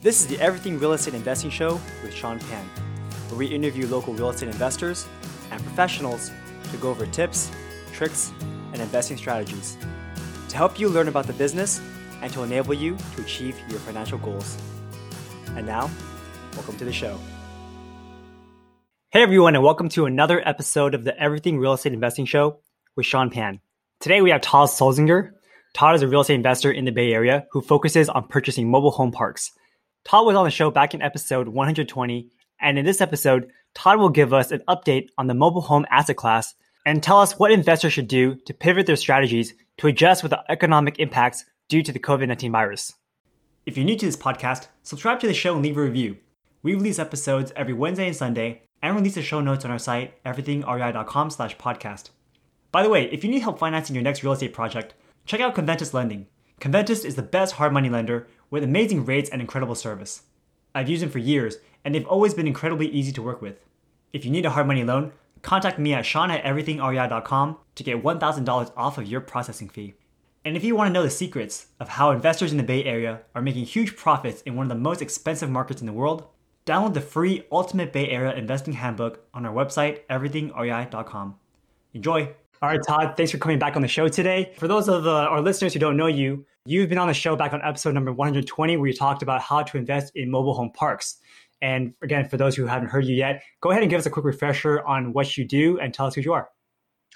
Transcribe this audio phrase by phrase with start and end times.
[0.00, 1.72] This is the Everything Real Estate Investing Show
[2.04, 2.64] with Sean Pan,
[3.26, 5.08] where we interview local real estate investors
[5.50, 6.30] and professionals
[6.70, 7.50] to go over tips,
[7.92, 8.30] tricks,
[8.72, 9.76] and investing strategies
[10.50, 11.80] to help you learn about the business
[12.22, 14.56] and to enable you to achieve your financial goals.
[15.56, 15.90] And now,
[16.54, 17.18] welcome to the show.
[19.10, 22.60] Hey everyone, and welcome to another episode of the Everything Real Estate Investing Show
[22.94, 23.58] with Sean Pan.
[23.98, 25.32] Today we have Todd Sulzinger.
[25.74, 28.92] Todd is a real estate investor in the Bay Area who focuses on purchasing mobile
[28.92, 29.50] home parks.
[30.04, 32.28] Todd was on the show back in episode 120,
[32.60, 36.16] and in this episode, Todd will give us an update on the mobile home asset
[36.16, 36.54] class
[36.86, 40.42] and tell us what investors should do to pivot their strategies to adjust with the
[40.48, 42.94] economic impacts due to the COVID 19 virus.
[43.66, 46.16] If you're new to this podcast, subscribe to the show and leave a review.
[46.62, 50.22] We release episodes every Wednesday and Sunday and release the show notes on our site,
[50.24, 52.10] everythingrei.com slash podcast.
[52.72, 54.94] By the way, if you need help financing your next real estate project,
[55.26, 56.26] check out Conventus Lending.
[56.60, 60.22] Conventus is the best hard money lender with amazing rates and incredible service.
[60.74, 63.60] I've used them for years, and they've always been incredibly easy to work with.
[64.12, 68.02] If you need a hard money loan, contact me at sean at everythingrei.com to get
[68.02, 69.94] $1,000 off of your processing fee.
[70.44, 73.20] And if you want to know the secrets of how investors in the Bay Area
[73.34, 76.26] are making huge profits in one of the most expensive markets in the world,
[76.66, 81.36] download the free Ultimate Bay Area Investing Handbook on our website, everythingrei.com.
[81.94, 82.34] Enjoy!
[82.60, 84.52] All right, Todd, thanks for coming back on the show today.
[84.56, 87.36] For those of uh, our listeners who don't know you, you've been on the show
[87.36, 90.72] back on episode number 120, where you talked about how to invest in mobile home
[90.72, 91.18] parks.
[91.62, 94.10] And again, for those who haven't heard you yet, go ahead and give us a
[94.10, 96.48] quick refresher on what you do and tell us who you are.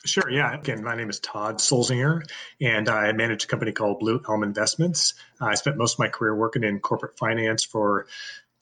[0.05, 0.31] Sure.
[0.31, 0.55] Yeah.
[0.55, 2.23] Again, my name is Todd Sulzinger,
[2.61, 5.15] and I manage a company called Blue Elm Investments.
[5.41, 8.07] I spent most of my career working in corporate finance for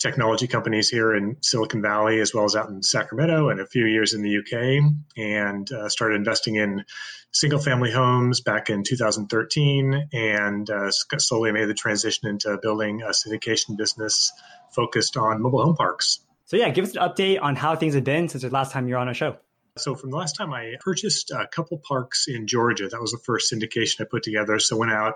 [0.00, 3.86] technology companies here in Silicon Valley, as well as out in Sacramento, and a few
[3.86, 4.82] years in the UK,
[5.16, 6.84] and uh, started investing in
[7.32, 13.10] single family homes back in 2013, and uh, slowly made the transition into building a
[13.10, 14.32] syndication business
[14.72, 16.20] focused on mobile home parks.
[16.46, 18.88] So, yeah, give us an update on how things have been since the last time
[18.88, 19.36] you're on our show.
[19.76, 23.18] So from the last time I purchased a couple parks in Georgia, that was the
[23.18, 24.58] first syndication I put together.
[24.58, 25.14] So went out,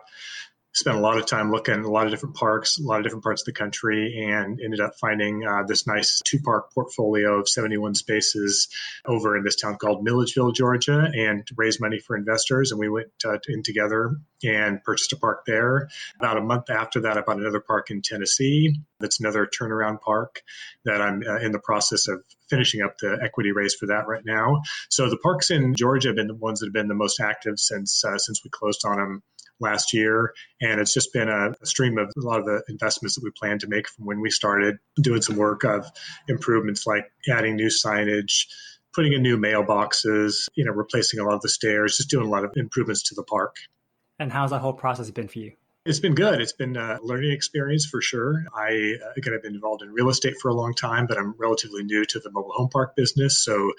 [0.75, 3.05] spent a lot of time looking at a lot of different parks, a lot of
[3.05, 7.39] different parts of the country, and ended up finding uh, this nice two park portfolio
[7.39, 8.69] of 71 spaces
[9.07, 12.73] over in this town called Milledgeville, Georgia, and raised money for investors.
[12.73, 15.89] And we went uh, in together and purchased a park there.
[16.19, 18.75] About a month after that, I bought another park in Tennessee.
[18.99, 20.43] That's another turnaround park
[20.85, 24.25] that I'm uh, in the process of finishing up the equity raise for that right
[24.25, 24.63] now.
[24.89, 27.59] So the parks in Georgia have been the ones that have been the most active
[27.59, 29.23] since uh, since we closed on them
[29.61, 30.33] last year.
[30.61, 33.59] And it's just been a, stream of a lot of the investments that we plan
[33.61, 35.87] to make from when we started doing some work of
[36.29, 38.47] improvements like adding new signage,
[38.95, 42.31] putting in new mailboxes, you know, replacing a lot of the stairs, just doing a
[42.31, 43.57] lot of improvements to the park.
[44.19, 45.53] And how's that whole process been for you?
[45.87, 46.41] It's been good.
[46.41, 48.47] It's been a learning experience for sure.
[48.55, 51.85] I, again, I've been involved in real estate for a long time, but I'm relatively
[51.85, 53.45] new to the mobile home park business.
[53.45, 53.73] So,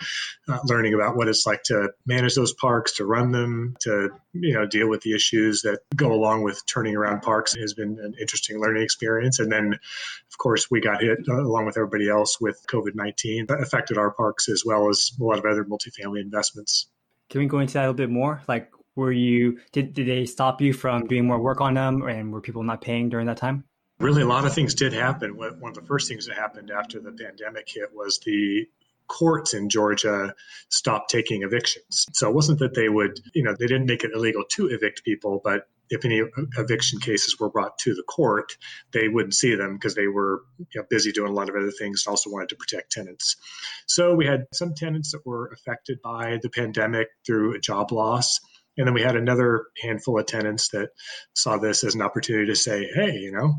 [0.47, 4.53] uh, learning about what it's like to manage those parks, to run them, to, you
[4.53, 8.13] know, deal with the issues that go along with turning around parks has been an
[8.21, 9.39] interesting learning experience.
[9.39, 13.47] And then, of course, we got hit uh, along with everybody else with COVID 19
[13.47, 16.85] that affected our parks as well as a lot of other multifamily investments.
[17.31, 18.43] Can we go into that a little bit more?
[18.47, 22.31] Like, were you did, did they stop you from doing more work on them and
[22.31, 23.63] were people not paying during that time
[23.99, 26.99] really a lot of things did happen one of the first things that happened after
[26.99, 28.65] the pandemic hit was the
[29.07, 30.33] courts in Georgia
[30.69, 32.05] stopped taking evictions.
[32.13, 35.03] So it wasn't that they would, you know, they didn't make it illegal to evict
[35.03, 36.23] people, but if any
[36.57, 38.57] eviction cases were brought to the court,
[38.91, 41.71] they wouldn't see them because they were you know, busy doing a lot of other
[41.71, 43.35] things and also wanted to protect tenants.
[43.85, 48.39] So we had some tenants that were affected by the pandemic through a job loss.
[48.77, 50.89] And then we had another handful of tenants that
[51.33, 53.55] saw this as an opportunity to say, hey, you know,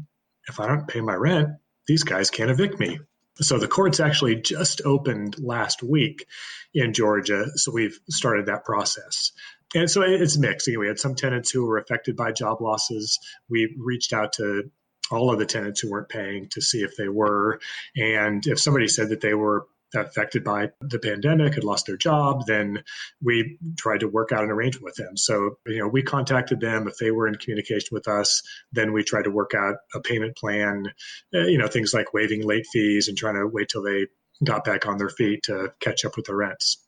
[0.49, 1.49] if I don't pay my rent,
[1.87, 2.99] these guys can't evict me.
[3.41, 6.27] So the courts actually just opened last week
[6.73, 7.47] in Georgia.
[7.57, 9.33] So we've started that process.
[9.75, 10.69] And so it's mixed.
[10.69, 13.19] We had some tenants who were affected by job losses.
[13.51, 14.71] We reached out to
[15.11, 17.61] all of the tenants who weren't paying to see if they were.
[17.95, 22.47] And if somebody said that they were affected by the pandemic, had lost their job,
[22.47, 22.83] then
[23.23, 25.17] we tried to work out an arrangement with them.
[25.17, 26.89] So, you know, we contacted them.
[26.89, 28.43] If they were in communication with us,
[28.73, 30.93] then we tried to work out a payment plan,
[31.35, 34.07] uh, you know, things like waiving late fees and trying to wait till they
[34.45, 36.79] got back on their feet to catch up with the rents.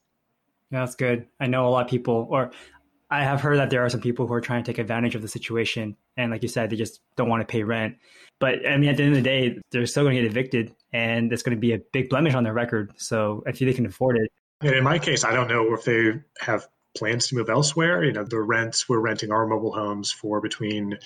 [0.71, 1.27] Yeah, that's good.
[1.41, 2.51] I know a lot of people, or
[3.11, 5.23] I have heard that there are some people who are trying to take advantage of
[5.23, 5.97] the situation.
[6.17, 7.97] And like you said, they just don't want to pay rent.
[8.40, 10.75] But I mean, at the end of the day, they're still going to get evicted
[10.93, 12.93] and it's going to be a big blemish on their record.
[12.96, 14.31] So if they can afford it.
[14.61, 18.05] And in my case, I don't know if they have plans to move elsewhere.
[18.05, 20.99] You know, the rents we're renting our mobile homes for between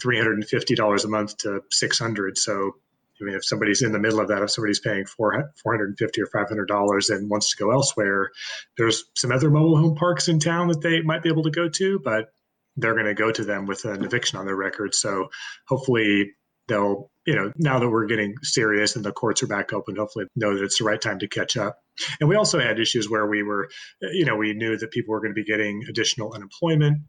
[0.00, 2.38] $350 a month to 600.
[2.38, 2.74] So
[3.20, 6.26] I mean, if somebody's in the middle of that, if somebody's paying four, 450 or
[6.26, 8.30] $500 and wants to go elsewhere,
[8.76, 11.68] there's some other mobile home parks in town that they might be able to go
[11.68, 12.32] to, but
[12.76, 14.94] they're going to go to them with an eviction on their record.
[14.94, 15.30] So
[15.66, 16.32] hopefully
[16.68, 20.26] they'll, you know, now that we're getting serious and the courts are back open, hopefully
[20.36, 21.78] know that it's the right time to catch up.
[22.20, 23.68] And we also had issues where we were,
[24.00, 27.02] you know, we knew that people were going to be getting additional unemployment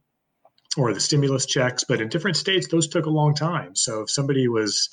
[0.78, 3.76] or the stimulus checks, but in different states, those took a long time.
[3.76, 4.90] So if somebody was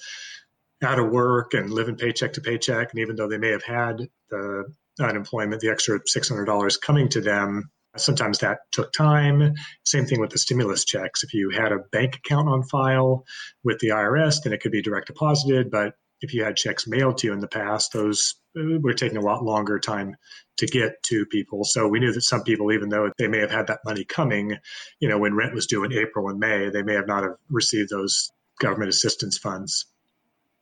[0.83, 4.09] out of work and living paycheck to paycheck, and even though they may have had
[4.31, 4.65] the
[5.01, 7.71] unemployment, the extra $600 coming to them,
[8.01, 9.55] sometimes that took time.
[9.85, 11.23] Same thing with the stimulus checks.
[11.23, 13.25] If you had a bank account on file
[13.65, 15.71] with the IRS, then it could be direct deposited.
[15.71, 19.19] But if you had checks mailed to you in the past, those uh, were taking
[19.19, 20.17] a lot longer time
[20.57, 21.65] to get to people.
[21.65, 24.57] So we knew that some people, even though they may have had that money coming,
[24.99, 27.35] you know, when rent was due in April and May, they may have not have
[27.51, 29.87] received those government assistance funds.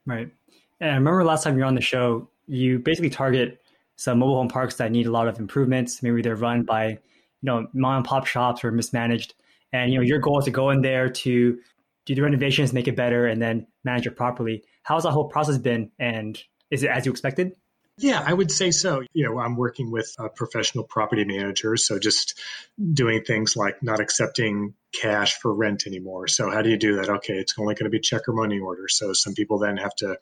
[0.06, 0.30] Right.
[0.80, 3.60] And I remember last time you were on the show, you basically target
[3.96, 6.02] some mobile home parks that need a lot of improvements.
[6.02, 6.98] Maybe they're run by,
[7.44, 9.34] you know, mom and pop shops or mismanaged.
[9.70, 11.58] And you know, your goal is to go in there to
[12.06, 14.64] do the renovations, make it better, and then manage it properly.
[14.82, 15.90] How's that whole process been?
[15.98, 17.52] And is it as you expected?
[17.98, 19.02] Yeah, I would say so.
[19.12, 22.40] You know, I'm working with a professional property manager, so just
[22.94, 26.28] doing things like not accepting cash for rent anymore.
[26.28, 27.10] So how do you do that?
[27.10, 28.88] Okay, it's only going to be check or money order.
[28.88, 30.16] So some people then have to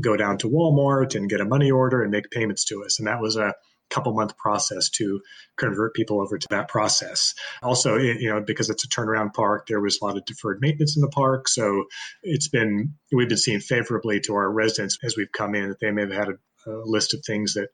[0.00, 3.00] go down to Walmart and get a money order and make payments to us.
[3.00, 3.52] And that was a
[3.92, 5.20] couple month process to
[5.56, 7.34] convert people over to that process.
[7.62, 10.96] Also, you know, because it's a turnaround park, there was a lot of deferred maintenance
[10.96, 11.48] in the park.
[11.48, 11.84] So
[12.22, 15.90] it's been, we've been seeing favorably to our residents as we've come in that they
[15.90, 17.68] may have had a, a list of things that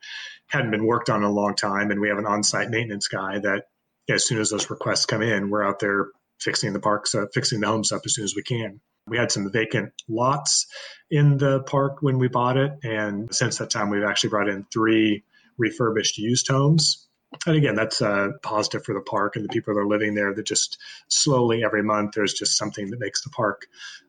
[0.47, 1.91] hadn't been worked on in a long time.
[1.91, 3.65] And we have an on site maintenance guy that
[4.09, 6.09] as soon as those requests come in, we're out there
[6.41, 8.81] fixing the parks, fixing the homes up as soon as we can.
[9.07, 10.67] We had some vacant lots
[11.11, 12.73] in the park when we bought it.
[12.83, 15.25] And since that time, we've actually brought in three
[15.59, 17.07] refurbished used homes.
[17.47, 20.35] And again, that's a positive for the park and the people that are living there
[20.35, 20.79] that just
[21.09, 23.67] slowly every month, there's just something that makes the park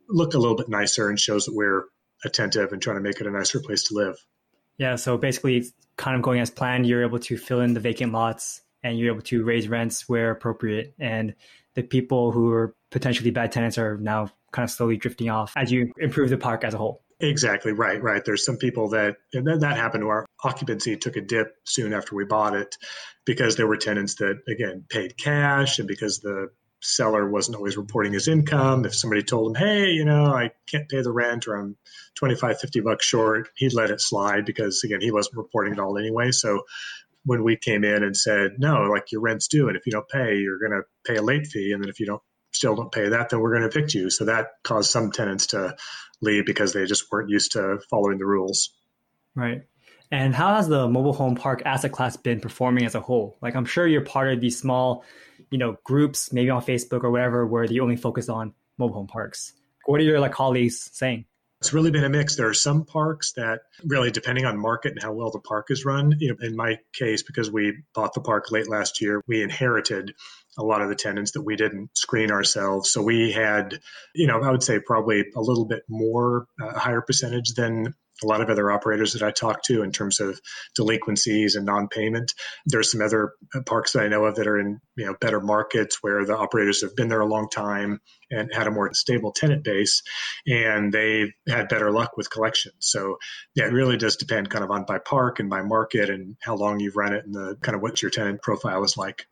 [0.08, 1.84] look a little bit nicer and shows that we're
[2.24, 4.16] attentive and trying to make it a nicer place to live.
[4.78, 4.96] Yeah.
[4.96, 5.66] So basically,
[5.98, 9.12] kind of going as planned, you're able to fill in the vacant lots and you're
[9.14, 10.96] able to raise rents where appropriate.
[10.98, 11.36] And
[11.76, 15.72] the people who are potentially bad tenants are now kind of slowly drifting off as
[15.72, 17.04] you improve the park as a whole.
[17.22, 18.24] Exactly right, right.
[18.24, 21.94] There's some people that and that, that happened to our occupancy took a dip soon
[21.94, 22.78] after we bought it
[23.26, 26.48] because there were tenants that again paid cash and because the
[26.82, 28.86] seller wasn't always reporting his income.
[28.86, 31.76] If somebody told him, hey, you know, I can't pay the rent or I'm
[32.16, 35.98] 25, 50 bucks short, he'd let it slide because again, he wasn't reporting it all
[35.98, 36.32] anyway.
[36.32, 36.64] So
[37.26, 40.08] when we came in and said, no, like your rent's due, and if you don't
[40.08, 42.92] pay, you're going to pay a late fee, and then if you don't still don't
[42.92, 44.10] pay that, then we're going to evict you.
[44.10, 45.76] So that caused some tenants to
[46.22, 48.74] because they just weren't used to following the rules.
[49.36, 49.64] Right.
[50.12, 53.38] And how has the mobile home park asset class been performing as a whole?
[53.42, 55.04] Like I'm sure you're part of these small,
[55.52, 59.08] you know, groups, maybe on Facebook or whatever, where you only focus on mobile home
[59.08, 59.54] parks.
[59.86, 61.26] What are your like colleagues saying?
[61.62, 62.38] It's really been a mix.
[62.38, 65.84] There are some parks that really, depending on market and how well the park is
[65.84, 69.44] run, you know, in my case, because we bought the park late last year, we
[69.44, 70.16] inherited
[70.60, 72.92] a lot of the tenants that we didn't screen ourselves.
[72.92, 73.80] So we had,
[74.14, 77.96] you know, I would say probably a little bit more, a uh, higher percentage than
[78.24, 80.40] a lot of other operators that I talk to in terms of
[80.76, 82.34] delinquencies and non-payment.
[82.66, 83.34] There's some other
[83.66, 86.82] parks that I know of that are in you know better markets where the operators
[86.82, 90.04] have been there a long time and had a more stable tenant base,
[90.46, 92.76] and they've had better luck with collections.
[92.80, 93.18] So
[93.56, 96.56] yeah, it really does depend kind of on by park and by market and how
[96.56, 99.26] long you've run it and the kind of what your tenant profile is like.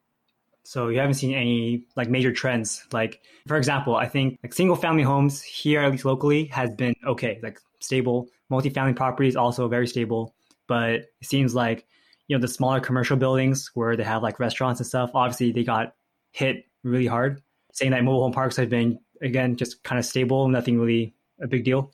[0.67, 2.85] So you haven't seen any like major trends.
[2.91, 6.93] Like for example, I think like single family homes here, at least locally, has been
[7.05, 10.35] okay, like stable multifamily properties also very stable,
[10.67, 11.85] but it seems like
[12.27, 15.09] you know the smaller commercial buildings where they have like restaurants and stuff.
[15.13, 15.93] Obviously, they got
[16.33, 17.41] hit really hard.
[17.71, 21.47] Saying that mobile home parks have been again just kind of stable, nothing really a
[21.47, 21.93] big deal.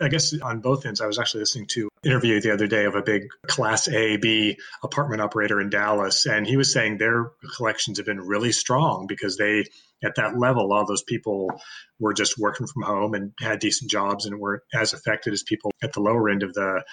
[0.00, 2.94] I guess on both ends, I was actually listening to interview the other day of
[2.94, 7.98] a big Class A, B apartment operator in Dallas, and he was saying their collections
[7.98, 9.64] have been really strong because they,
[10.02, 11.50] at that level, all those people
[11.98, 15.72] were just working from home and had decent jobs and weren't as affected as people
[15.82, 16.84] at the lower end of the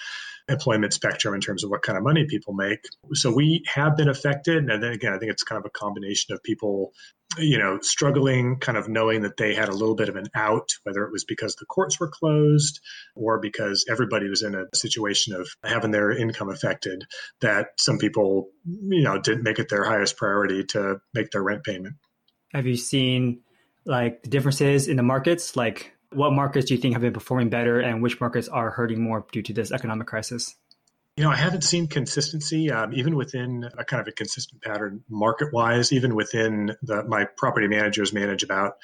[0.48, 2.80] employment spectrum in terms of what kind of money people make.
[3.14, 4.58] So we have been affected.
[4.58, 6.92] And then again, I think it's kind of a combination of people,
[7.36, 10.70] you know, struggling, kind of knowing that they had a little bit of an out,
[10.84, 12.80] whether it was because the courts were closed
[13.16, 17.04] or because everybody was in a situation of having their income affected,
[17.40, 21.64] that some people, you know, didn't make it their highest priority to make their rent
[21.64, 21.96] payment.
[22.52, 23.40] Have you seen
[23.84, 25.56] like the differences in the markets?
[25.56, 29.02] Like What markets do you think have been performing better and which markets are hurting
[29.02, 30.56] more due to this economic crisis?
[31.14, 35.04] You know, I haven't seen consistency, um, even within a kind of a consistent pattern
[35.10, 38.76] market wise, even within the, my property managers manage about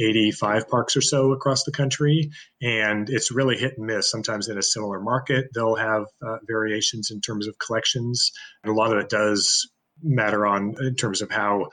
[0.00, 2.30] 85 parks or so across the country.
[2.62, 4.10] And it's really hit and miss.
[4.10, 8.32] Sometimes in a similar market, they'll have uh, variations in terms of collections.
[8.64, 9.70] And a lot of it does
[10.02, 11.70] matter on in terms of how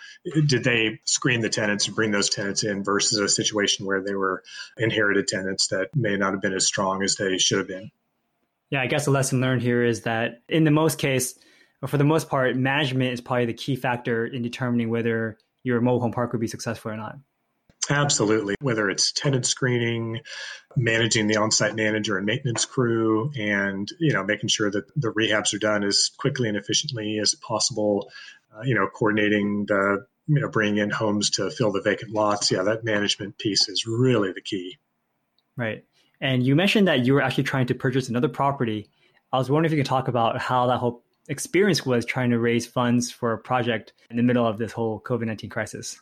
[0.47, 4.15] did they screen the tenants and bring those tenants in versus a situation where they
[4.15, 4.43] were
[4.77, 7.91] inherited tenants that may not have been as strong as they should have been.
[8.69, 11.37] Yeah, I guess the lesson learned here is that in the most case,
[11.81, 15.81] or for the most part, management is probably the key factor in determining whether your
[15.81, 17.17] mobile home park would be successful or not.
[17.89, 18.55] Absolutely.
[18.61, 20.21] Whether it's tenant screening,
[20.75, 25.53] managing the on-site manager and maintenance crew, and you know making sure that the rehabs
[25.53, 28.09] are done as quickly and efficiently as possible.
[28.55, 32.51] Uh, you know, coordinating the you know bringing in homes to fill the vacant lots.
[32.51, 34.77] Yeah, that management piece is really the key.
[35.57, 35.85] Right.
[36.21, 38.89] And you mentioned that you were actually trying to purchase another property.
[39.31, 42.39] I was wondering if you could talk about how that whole experience was trying to
[42.39, 46.01] raise funds for a project in the middle of this whole COVID 19 crisis.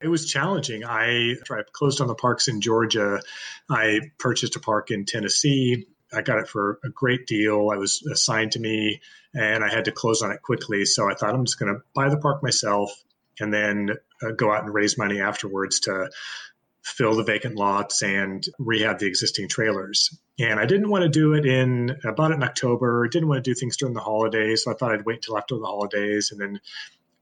[0.00, 0.84] It was challenging.
[0.84, 3.20] I, I closed on the parks in Georgia.
[3.68, 5.86] I purchased a park in Tennessee.
[6.12, 7.70] I got it for a great deal.
[7.72, 9.00] It was assigned to me
[9.34, 10.84] and I had to close on it quickly.
[10.84, 12.92] So I thought I'm just going to buy the park myself
[13.40, 13.90] and then
[14.22, 16.10] uh, go out and raise money afterwards to
[16.82, 20.16] fill the vacant lots and rehab the existing trailers.
[20.38, 23.06] And I didn't want to do it in about in October.
[23.08, 25.56] Didn't want to do things during the holidays, so I thought I'd wait till after
[25.56, 26.30] the holidays.
[26.30, 26.60] And then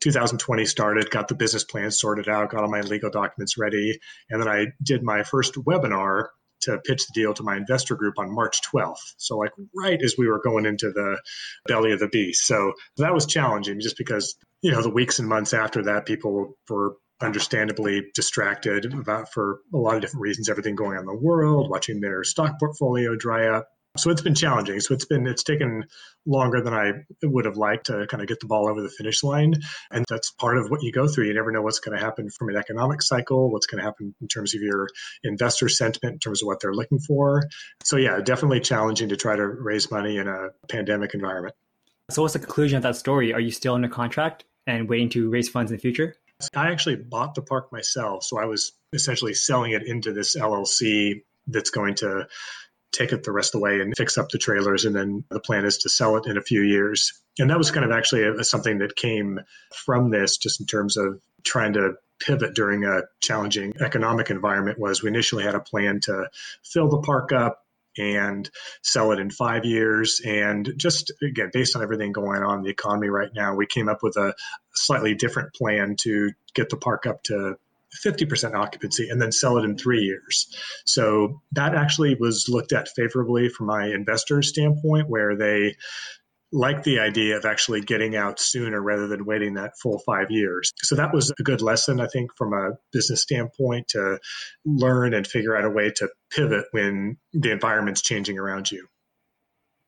[0.00, 3.98] 2020 started, got the business plan sorted out, got all my legal documents ready,
[4.30, 6.26] and then I did my first webinar
[6.62, 9.14] to pitch the deal to my investor group on March 12th.
[9.18, 11.20] So, like right as we were going into the
[11.66, 12.46] belly of the beast.
[12.46, 16.56] So that was challenging just because, you know, the weeks and months after that, people
[16.68, 21.14] were understandably distracted about for a lot of different reasons, everything going on in the
[21.14, 23.68] world, watching their stock portfolio dry up.
[23.96, 24.80] So it's been challenging.
[24.80, 25.84] So it's been it's taken
[26.26, 29.22] longer than I would have liked to kind of get the ball over the finish
[29.22, 29.54] line.
[29.90, 31.26] And that's part of what you go through.
[31.26, 34.14] You never know what's going to happen from an economic cycle, what's going to happen
[34.20, 34.88] in terms of your
[35.22, 37.42] investor sentiment, in terms of what they're looking for.
[37.84, 41.54] So yeah, definitely challenging to try to raise money in a pandemic environment.
[42.10, 43.32] So what's the conclusion of that story?
[43.32, 46.14] Are you still in under contract and waiting to raise funds in the future?
[46.54, 48.24] I actually bought the park myself.
[48.24, 52.26] So I was essentially selling it into this LLC that's going to
[52.92, 54.84] take it the rest of the way and fix up the trailers.
[54.84, 57.12] And then the plan is to sell it in a few years.
[57.38, 59.40] And that was kind of actually a, something that came
[59.84, 65.02] from this, just in terms of trying to pivot during a challenging economic environment was
[65.02, 66.30] we initially had a plan to
[66.64, 67.62] fill the park up
[67.98, 68.50] and
[68.82, 70.20] sell it in five years.
[70.24, 73.88] And just again, based on everything going on in the economy right now, we came
[73.88, 74.34] up with a
[74.74, 77.56] slightly different plan to get the park up to
[78.04, 80.54] 50% occupancy and then sell it in three years.
[80.84, 85.76] So that actually was looked at favorably from my investors' standpoint, where they
[86.52, 90.72] like the idea of actually getting out sooner rather than waiting that full five years.
[90.78, 94.18] So that was a good lesson, I think, from a business standpoint to
[94.64, 98.86] learn and figure out a way to pivot when the environment's changing around you.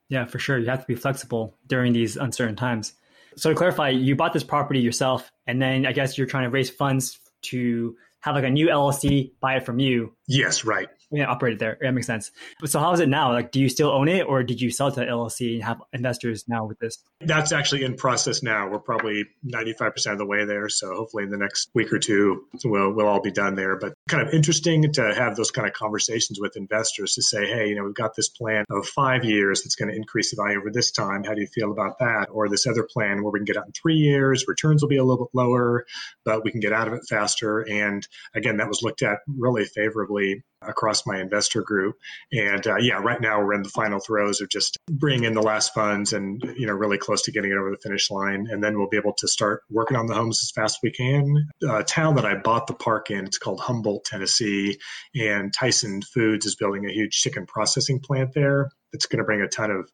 [0.09, 0.59] Yeah, for sure.
[0.59, 2.95] You have to be flexible during these uncertain times.
[3.37, 6.51] So to clarify, you bought this property yourself, and then I guess you're trying to
[6.51, 10.15] raise funds to have like a new LLC buy it from you.
[10.27, 11.79] Yes, right yeah, operated there.
[11.81, 12.31] That makes sense.
[12.65, 13.33] So how is it now?
[13.33, 16.45] Like, do you still own it, or did you sell to LLC and have investors
[16.49, 16.99] now with this?
[17.21, 18.69] That's actually in process now.
[18.69, 20.69] We're probably ninety five percent of the way there.
[20.69, 23.77] So hopefully in the next week or two, we'll we'll all be done there.
[23.77, 27.69] But kind of interesting to have those kind of conversations with investors to say, hey,
[27.69, 30.59] you know, we've got this plan of five years that's going to increase the value
[30.59, 31.25] over this time.
[31.25, 32.29] How do you feel about that?
[32.31, 34.97] Or this other plan where we can get out in three years, returns will be
[34.99, 35.87] a little bit lower,
[36.25, 37.61] but we can get out of it faster.
[37.61, 41.97] And again, that was looked at really favorably across my investor group.
[42.33, 45.43] And uh, yeah, right now we're in the final throes of just bringing in the
[45.43, 48.47] last funds and, you know, really close to getting it over the finish line.
[48.51, 50.91] And then we'll be able to start working on the homes as fast as we
[50.91, 51.49] can.
[51.69, 54.79] A town that I bought the park in, it's called Humboldt, Tennessee.
[55.15, 58.71] And Tyson Foods is building a huge chicken processing plant there.
[58.93, 59.91] It's going to bring a ton of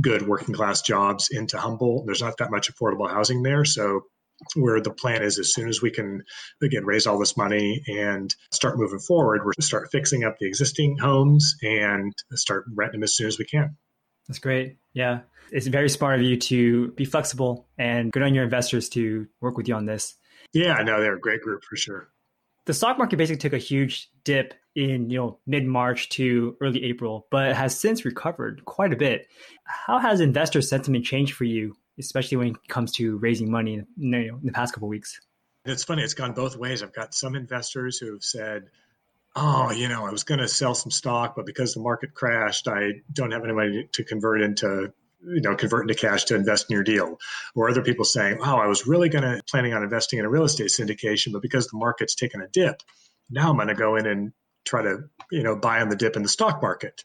[0.00, 2.04] good working class jobs into Humboldt.
[2.06, 3.64] There's not that much affordable housing there.
[3.64, 4.02] So
[4.54, 6.22] where the plan is as soon as we can
[6.62, 10.96] again raise all this money and start moving forward we're start fixing up the existing
[10.98, 13.76] homes and start renting them as soon as we can.
[14.26, 14.76] That's great.
[14.92, 15.20] Yeah.
[15.50, 19.56] It's very smart of you to be flexible and good on your investors to work
[19.56, 20.14] with you on this.
[20.52, 22.08] Yeah i know they're a great group for sure.
[22.66, 27.26] The stock market basically took a huge dip in you know mid-march to early april
[27.30, 29.26] but has since recovered quite a bit.
[29.64, 34.40] How has investor sentiment changed for you especially when it comes to raising money in,
[34.42, 35.20] the past couple weeks.
[35.64, 36.02] It's funny.
[36.02, 36.82] It's gone both ways.
[36.82, 38.70] I've got some investors who have said,
[39.36, 42.68] oh, you know, I was going to sell some stock, but because the market crashed,
[42.68, 46.66] I don't have any money to convert into you know convert into cash to invest
[46.70, 47.18] in your deal
[47.56, 50.28] or other people saying wow i was really going to planning on investing in a
[50.28, 52.82] real estate syndication but because the market's taken a dip
[53.28, 54.32] now i'm going to go in and
[54.64, 57.02] try to you know buy on the dip in the stock market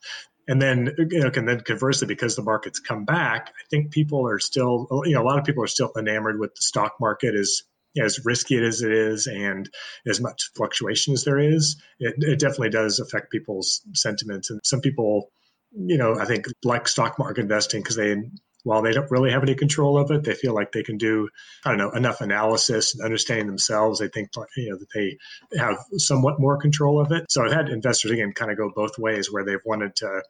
[0.47, 4.27] and then you know can then conversely because the market's come back i think people
[4.27, 7.35] are still you know a lot of people are still enamored with the stock market
[7.35, 7.63] as
[8.01, 9.69] as risky as it is and
[10.07, 14.49] as much fluctuation as there is, it, it definitely does affect people's sentiments.
[14.49, 15.31] And some people,
[15.71, 18.15] you know, I think like stock market investing because they
[18.63, 21.29] while they don't really have any control of it, they feel like they can do,
[21.65, 23.99] I don't know, enough analysis and understanding themselves.
[23.99, 25.17] They think, you know, that they
[25.57, 27.25] have somewhat more control of it.
[27.29, 30.21] So I've had investors again kind of go both ways where they've wanted to,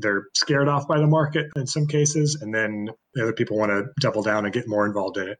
[0.00, 3.70] they're scared off by the market in some cases, and then the other people want
[3.70, 5.38] to double down and get more involved in it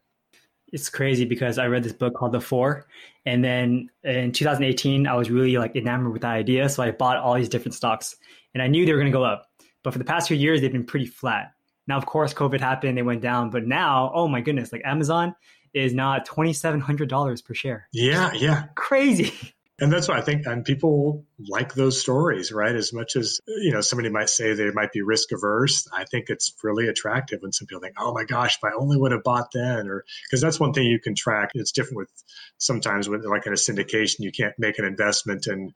[0.74, 2.86] it's crazy because I read this book called The Four,
[3.24, 7.16] and then in 2018 I was really like enamored with the idea, so I bought
[7.16, 8.16] all these different stocks,
[8.54, 9.46] and I knew they were going to go up.
[9.84, 11.52] But for the past few years, they've been pretty flat.
[11.86, 15.34] Now, of course, COVID happened, they went down, but now, oh my goodness, like Amazon
[15.72, 17.88] is now twenty seven hundred dollars per share.
[17.92, 19.32] Yeah, yeah, crazy.
[19.80, 22.76] And that's why I think, and people like those stories, right?
[22.76, 26.26] As much as, you know, somebody might say they might be risk averse, I think
[26.28, 29.24] it's really attractive when some people think, oh my gosh, if I only would have
[29.24, 31.50] bought then, or because that's one thing you can track.
[31.54, 32.24] It's different with
[32.58, 35.72] sometimes with like in a syndication, you can't make an investment and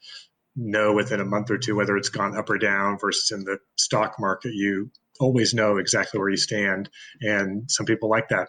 [0.55, 3.59] know within a month or two whether it's gone up or down versus in the
[3.77, 6.88] stock market, you always know exactly where you stand.
[7.20, 8.48] And some people like that.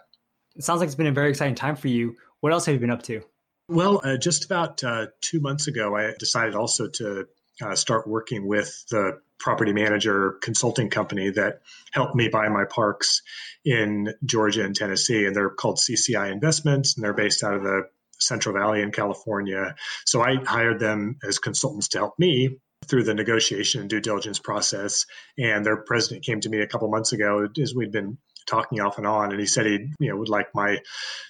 [0.56, 2.16] It sounds like it's been a very exciting time for you.
[2.40, 3.22] What else have you been up to?
[3.68, 7.26] Well, uh, just about uh, two months ago, I decided also to
[7.62, 11.60] uh, start working with the property manager consulting company that
[11.92, 13.22] helped me buy my parks
[13.64, 15.24] in Georgia and Tennessee.
[15.24, 17.82] And they're called CCI Investments, and they're based out of the
[18.18, 19.74] Central Valley in California.
[20.04, 22.58] So I hired them as consultants to help me
[22.90, 25.06] through the negotiation and due diligence process.
[25.38, 28.98] And their president came to me a couple months ago as we'd been talking off
[28.98, 30.78] and on, and he said he you know would like my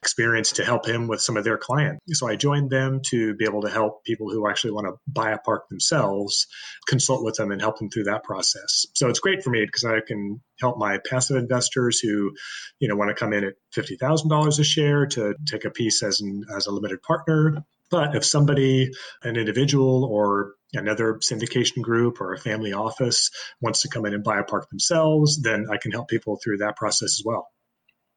[0.03, 2.01] experience to help him with some of their clients.
[2.19, 5.33] So I joined them to be able to help people who actually want to buy
[5.33, 6.47] a park themselves,
[6.87, 8.87] consult with them and help them through that process.
[8.95, 12.33] So it's great for me because I can help my passive investors who
[12.79, 15.71] you know want to come in at fifty thousand dollars a share to take a
[15.71, 18.93] piece as an as a limited partner but if somebody,
[19.25, 23.31] an individual or another syndication group or a family office
[23.61, 26.59] wants to come in and buy a park themselves, then I can help people through
[26.59, 27.49] that process as well.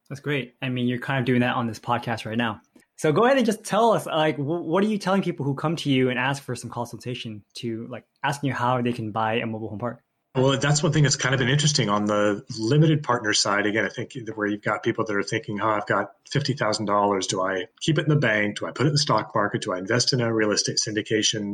[0.08, 0.54] That's great.
[0.60, 2.60] I mean, you're kind of doing that on this podcast right now.
[2.96, 5.74] So go ahead and just tell us, like, what are you telling people who come
[5.76, 9.36] to you and ask for some consultation to, like, asking you how they can buy
[9.40, 10.03] a mobile home park?
[10.34, 13.66] Well, that's one thing that's kind of been interesting on the limited partner side.
[13.66, 17.28] Again, I think where you've got people that are thinking, oh, I've got $50,000.
[17.28, 18.58] Do I keep it in the bank?
[18.58, 19.62] Do I put it in the stock market?
[19.62, 21.52] Do I invest in a real estate syndication?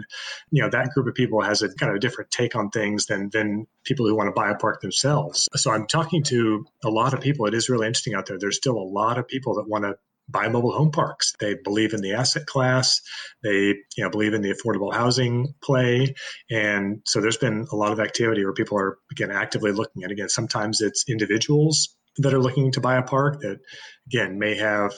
[0.51, 3.05] You know, that group of people has a kind of a different take on things
[3.05, 5.47] than, than people who want to buy a park themselves.
[5.57, 7.45] So I'm talking to a lot of people.
[7.45, 8.39] It is really interesting out there.
[8.39, 9.97] There's still a lot of people that want to
[10.31, 11.33] buy mobile home parks.
[11.41, 13.01] They believe in the asset class.
[13.43, 16.15] They you know believe in the affordable housing play,
[16.51, 20.11] and so there's been a lot of activity where people are again actively looking at.
[20.11, 23.59] Again, sometimes it's individuals that are looking to buy a park that
[24.07, 24.93] again may have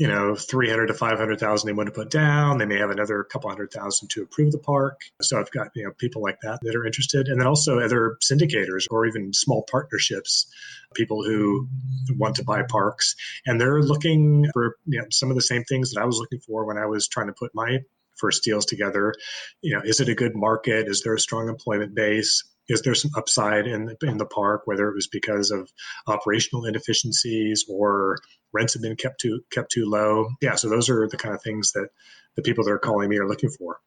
[0.00, 2.56] you know, 300 to 500,000 they want to put down.
[2.56, 5.02] They may have another couple hundred thousand to approve the park.
[5.20, 7.28] So I've got, you know, people like that that are interested.
[7.28, 10.46] And then also other syndicators or even small partnerships,
[10.94, 11.68] people who
[12.16, 13.14] want to buy parks.
[13.44, 16.40] And they're looking for, you know, some of the same things that I was looking
[16.40, 17.80] for when I was trying to put my
[18.16, 19.12] first deals together.
[19.60, 20.88] You know, is it a good market?
[20.88, 22.44] Is there a strong employment base?
[22.70, 25.70] Is there some upside in the, in the park, whether it was because of
[26.06, 28.18] operational inefficiencies or
[28.52, 30.28] rents have been kept too kept too low?
[30.40, 31.88] Yeah, so those are the kind of things that
[32.36, 33.80] the people that are calling me are looking for.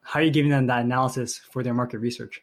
[0.00, 2.42] How are you giving them that analysis for their market research?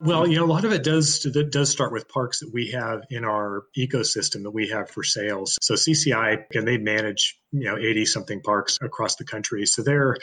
[0.00, 2.70] Well, you know, a lot of it does that does start with parks that we
[2.70, 5.58] have in our ecosystem that we have for sales.
[5.60, 9.66] So CCI, and they manage you know 80 something parks across the country.
[9.66, 10.16] So their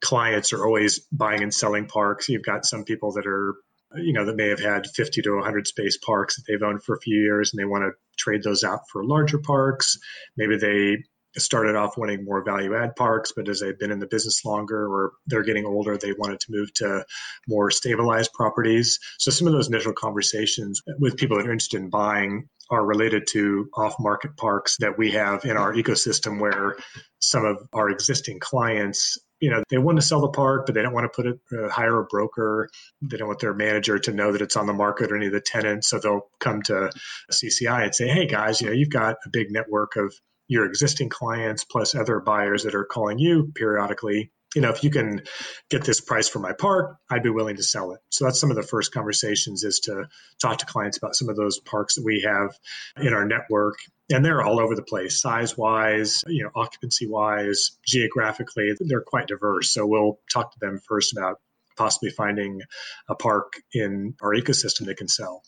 [0.00, 2.28] clients are always buying and selling parks.
[2.28, 3.54] You've got some people that are
[3.96, 6.94] you know, that may have had 50 to 100 space parks that they've owned for
[6.94, 9.98] a few years and they want to trade those out for larger parks.
[10.36, 11.04] Maybe they
[11.36, 14.86] started off wanting more value add parks, but as they've been in the business longer
[14.86, 17.04] or they're getting older, they wanted to move to
[17.48, 18.98] more stabilized properties.
[19.18, 23.26] So some of those initial conversations with people that are interested in buying are related
[23.28, 26.76] to off market parks that we have in our ecosystem where
[27.20, 30.82] some of our existing clients you know they want to sell the park but they
[30.82, 32.68] don't want to put it uh, hire a broker
[33.02, 35.32] they don't want their manager to know that it's on the market or any of
[35.32, 36.90] the tenants so they'll come to
[37.32, 40.14] cci and say hey guys you know you've got a big network of
[40.48, 44.90] your existing clients plus other buyers that are calling you periodically you know, if you
[44.90, 45.22] can
[45.68, 48.00] get this price for my park, I'd be willing to sell it.
[48.10, 50.08] So that's some of the first conversations is to
[50.40, 52.50] talk to clients about some of those parks that we have
[52.96, 53.76] in our network.
[54.10, 59.28] And they're all over the place, size wise, you know, occupancy wise, geographically, they're quite
[59.28, 59.72] diverse.
[59.72, 61.38] So we'll talk to them first about
[61.76, 62.60] possibly finding
[63.08, 65.42] a park in our ecosystem that can sell.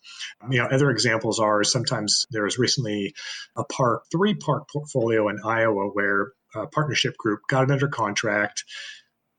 [0.49, 3.15] You know, other examples are sometimes there was recently
[3.57, 8.65] a park, three park portfolio in Iowa where a partnership group got it under contract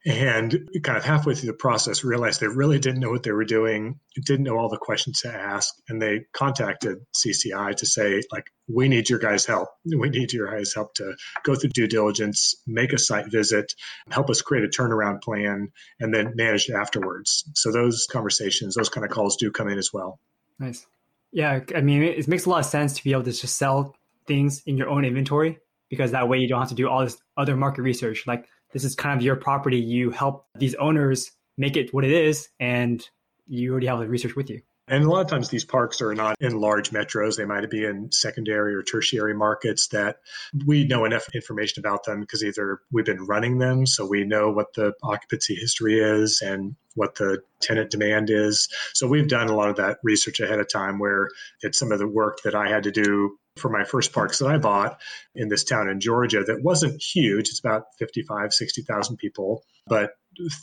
[0.06, 3.46] and kind of halfway through the process realized they really didn't know what they were
[3.46, 5.74] doing didn't know all the questions to ask.
[5.88, 9.70] And they contacted cci to say like we need your guys help.
[9.86, 13.74] We need your guys help to go through due diligence make a site visit
[14.12, 17.50] help us create a turnaround plan and then manage it afterwards.
[17.56, 20.20] So those conversations those kind of calls do come in as well.
[20.60, 20.86] Nice.
[21.32, 23.96] Yeah i mean it makes a lot of sense to be able to just sell
[24.28, 27.18] things in your own inventory because that way you don't have to do all this
[27.38, 28.26] other market research.
[28.26, 29.78] Like this is kind of your property.
[29.78, 33.08] You help these owners make it what it is, and
[33.48, 34.62] you already have the research with you.
[34.88, 37.38] And a lot of times these parks are not in large metros.
[37.38, 40.18] They might be in secondary or tertiary markets that
[40.66, 44.52] we know enough information about them because either we've been running them, so we know
[44.52, 48.68] what the occupancy history is and what the tenant demand is.
[48.94, 51.30] So we've done a lot of that research ahead of time where
[51.62, 54.48] it's some of the work that I had to do for my first parks that
[54.48, 55.00] I bought
[55.36, 57.50] in this town in Georgia that wasn't huge.
[57.50, 59.64] It's about 55, 60,000 people.
[59.88, 60.12] But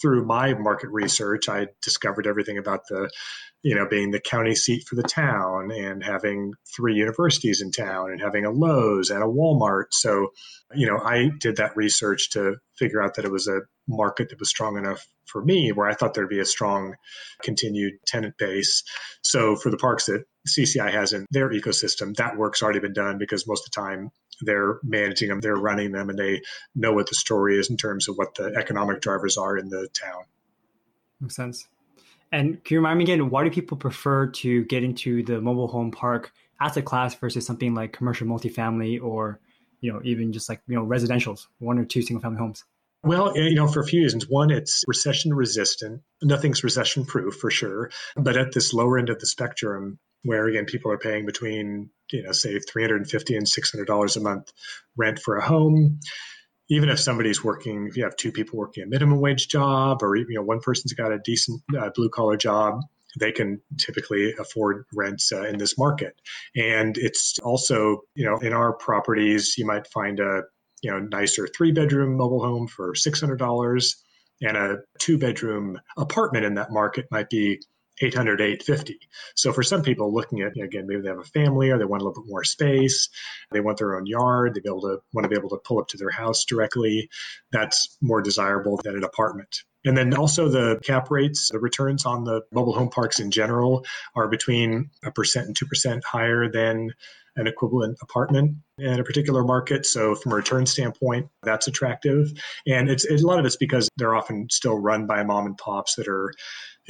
[0.00, 3.11] through my market research, I discovered everything about the
[3.62, 8.11] you know, being the county seat for the town and having three universities in town
[8.11, 9.87] and having a Lowe's and a Walmart.
[9.90, 10.28] So,
[10.74, 14.38] you know, I did that research to figure out that it was a market that
[14.38, 16.94] was strong enough for me where I thought there'd be a strong
[17.42, 18.83] continued tenant base.
[19.22, 23.18] So for the parks that CCI has in their ecosystem, that work's already been done
[23.18, 26.42] because most of the time they're managing them, they're running them, and they
[26.74, 29.88] know what the story is in terms of what the economic drivers are in the
[29.88, 30.24] town.
[31.20, 31.68] Makes sense.
[32.33, 35.68] And can you remind me again, why do people prefer to get into the mobile
[35.68, 39.40] home park asset class versus something like commercial multifamily or,
[39.81, 42.64] you know, even just like, you know, residentials, one or two single family homes?
[43.03, 44.29] Well, you know, for a few reasons.
[44.29, 46.03] One, it's recession resistant.
[46.22, 47.90] Nothing's recession proof for sure.
[48.14, 52.22] But at this lower end of the spectrum, where again people are paying between, you
[52.22, 54.52] know, say 350 and $600 a month
[54.96, 56.00] rent for a home,
[56.70, 60.14] even if somebody's working, if you have two people working a minimum wage job, or
[60.16, 62.80] you know one person's got a decent uh, blue collar job,
[63.18, 66.14] they can typically afford rents uh, in this market.
[66.54, 70.42] And it's also, you know, in our properties, you might find a
[70.80, 73.96] you know nicer three bedroom mobile home for six hundred dollars,
[74.40, 77.61] and a two bedroom apartment in that market might be
[78.00, 78.98] 800 850
[79.34, 82.02] so for some people looking at again maybe they have a family or they want
[82.02, 83.08] a little bit more space
[83.52, 85.78] they want their own yard they be able to want to be able to pull
[85.80, 87.08] up to their house directly
[87.52, 92.24] that's more desirable than an apartment and then also the cap rates, the returns on
[92.24, 93.84] the mobile home parks in general
[94.14, 96.90] are between a percent and 2% higher than
[97.36, 99.86] an equivalent apartment in a particular market.
[99.86, 102.32] So from a return standpoint, that's attractive.
[102.66, 105.94] And it's a lot of it's because they're often still run by mom and pops
[105.94, 106.32] that are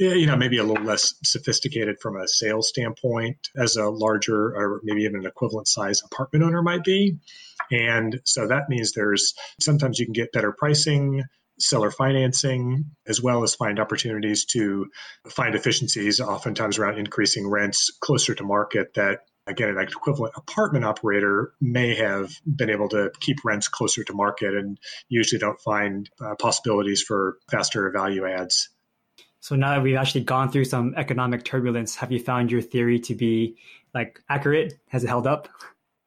[0.01, 4.81] you know maybe a little less sophisticated from a sales standpoint as a larger or
[4.83, 7.17] maybe even an equivalent size apartment owner might be
[7.71, 11.23] and so that means there's sometimes you can get better pricing
[11.59, 14.87] seller financing, as well as find opportunities to
[15.29, 21.53] find efficiencies, oftentimes around increasing rents closer to market that again, an equivalent apartment operator
[21.59, 26.35] may have been able to keep rents closer to market and usually don't find uh,
[26.35, 28.69] possibilities for faster value adds.
[29.41, 32.99] So now that we've actually gone through some economic turbulence, have you found your theory
[33.01, 33.57] to be
[33.93, 34.75] like accurate?
[34.89, 35.49] Has it held up?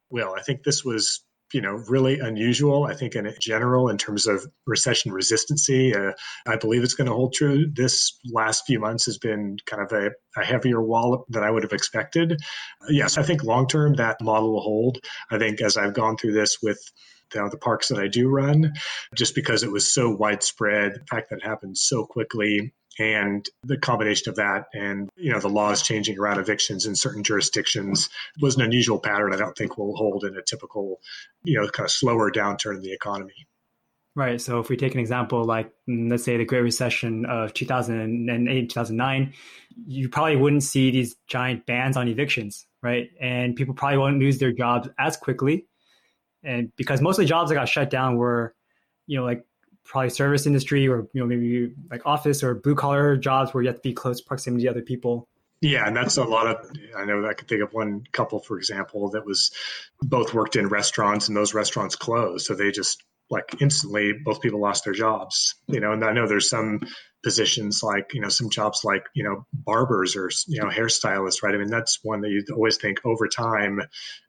[0.09, 1.21] Well, I think this was
[1.53, 2.85] you know really unusual.
[2.85, 6.13] I think in general, in terms of recession resistancy, uh,
[6.47, 7.69] I believe it's going to hold true.
[7.71, 11.63] This last few months has been kind of a, a heavier wallop than I would
[11.63, 12.33] have expected.
[12.81, 14.99] Uh, yes, I think long term that model will hold.
[15.29, 16.79] I think as I've gone through this with
[17.31, 18.73] the parks that I do run,
[19.13, 23.77] just because it was so widespread, the fact that it happened so quickly, and the
[23.77, 28.09] combination of that and you know the laws changing around evictions in certain jurisdictions
[28.41, 30.99] was an unusual pattern i don't think will hold in a typical
[31.43, 33.47] you know kind of slower downturn in the economy.
[34.17, 34.39] Right.
[34.39, 38.69] So if we take an example like mm, let's say the great recession of 2008
[38.69, 39.33] 2009
[39.85, 43.09] you probably wouldn't see these giant bans on evictions right?
[43.19, 45.65] And people probably won't lose their jobs as quickly.
[46.43, 48.53] And because most of the jobs that got shut down were
[49.07, 49.43] you know like
[49.85, 53.67] probably service industry or you know maybe like office or blue collar jobs where you
[53.67, 55.27] have to be close proximity to other people
[55.61, 56.69] yeah, and that's a lot of.
[56.95, 59.51] I know I could think of one couple, for example, that was
[60.01, 64.59] both worked in restaurants, and those restaurants closed, so they just like instantly both people
[64.59, 66.79] lost their jobs you know and i know there's some
[67.23, 71.55] positions like you know some jobs like you know barbers or you know hairstylists right
[71.55, 73.81] i mean that's one that you always think over time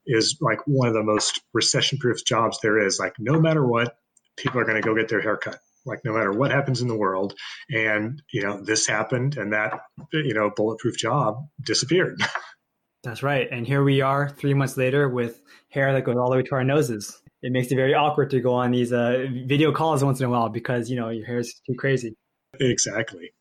[0.07, 3.99] is like one of the most recession proof jobs there is like no matter what
[4.37, 6.89] people are going to go get their hair cut like no matter what happens in
[6.89, 7.35] the world.
[7.71, 9.81] And you know this happened and that
[10.13, 12.21] you know bulletproof job disappeared.
[13.05, 13.47] That's right.
[13.51, 16.55] And here we are three months later with hair that goes all the way to
[16.57, 17.23] our noses.
[17.41, 20.31] It makes it very awkward to go on these uh, video calls once in a
[20.31, 22.17] while because you know your hair is too crazy.
[22.59, 23.33] Exactly.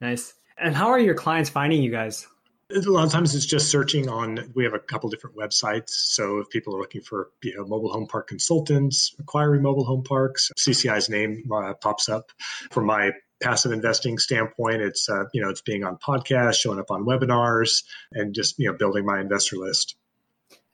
[0.00, 0.34] Nice.
[0.56, 2.26] And how are your clients finding you guys
[2.70, 5.90] a lot of times it's just searching on we have a couple different websites.
[5.90, 10.02] So if people are looking for you know mobile home park consultants acquiring mobile home
[10.02, 12.30] parks cci's name uh, pops up.
[12.70, 16.90] From my passive investing standpoint it's uh, you know it's being on podcasts showing up
[16.90, 19.96] on webinars and just you know building my investor list.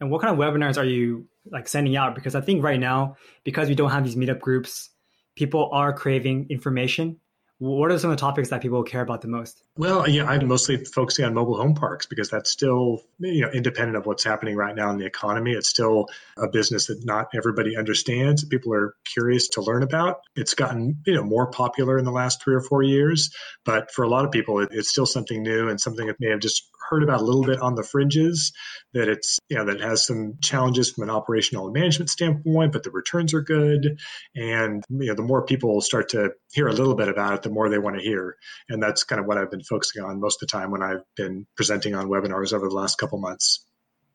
[0.00, 2.14] And what kind of webinars are you like sending out?
[2.14, 4.90] Because i think right now because we don't have these meetup groups
[5.36, 7.18] people are craving information
[7.58, 9.62] what are some of the topics that people care about the most?
[9.76, 13.96] Well, yeah, I'm mostly focusing on mobile home parks because that's still, you know, independent
[13.96, 15.52] of what's happening right now in the economy.
[15.52, 18.44] It's still a business that not everybody understands.
[18.44, 20.20] People are curious to learn about.
[20.36, 23.30] It's gotten, you know, more popular in the last three or four years,
[23.64, 26.30] but for a lot of people, it, it's still something new and something that may
[26.30, 28.52] have just heard about a little bit on the fringes.
[28.92, 32.72] That it's, you know, that it has some challenges from an operational and management standpoint,
[32.72, 33.98] but the returns are good.
[34.34, 37.50] And you know, the more people start to hear a little bit about it, the
[37.50, 38.36] more they want to hear.
[38.68, 41.02] And that's kind of what I've been focusing on most of the time when I've
[41.16, 43.66] been presenting on webinars over the last couple months.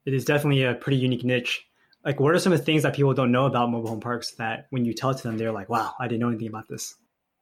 [0.05, 1.65] It is definitely a pretty unique niche.
[2.05, 4.31] Like, what are some of the things that people don't know about mobile home parks
[4.35, 6.69] that when you tell it to them, they're like, wow, I didn't know anything about
[6.69, 6.95] this?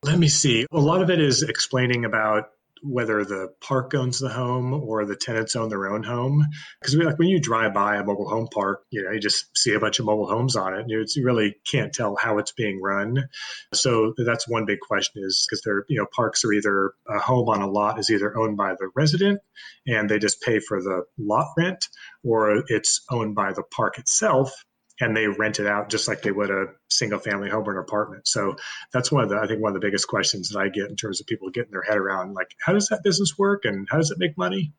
[0.04, 0.66] Let me see.
[0.72, 2.50] A lot of it is explaining about
[2.84, 6.46] whether the park owns the home or the tenants own their own home.
[6.80, 9.74] Because like when you drive by a mobile home park, you know, you just see
[9.74, 12.82] a bunch of mobile homes on it, and you, really can't tell how it's being
[12.82, 13.28] run.
[13.74, 17.50] So that's one big question is because they're you know parks are either a home
[17.50, 19.42] on a lot is either owned by the resident
[19.86, 21.88] and they just pay for the lot rent,
[22.24, 24.54] or it's owned by the park itself
[25.00, 27.78] and they rent it out just like they would a single family home or an
[27.80, 28.28] apartment.
[28.28, 28.56] So
[28.92, 30.96] that's one of the I think one of the biggest questions that I get in
[30.96, 33.98] terms of people getting their head around like how does that business work and how
[33.98, 34.74] does it make money?